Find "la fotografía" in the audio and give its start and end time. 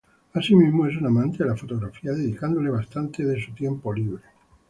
1.51-2.13